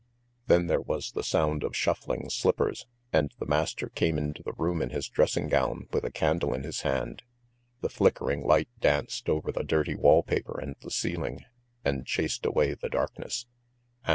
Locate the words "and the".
3.13-3.45, 10.59-10.89